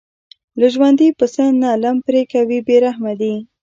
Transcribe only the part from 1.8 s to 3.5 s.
لم پرې کوي بې رحمه دي.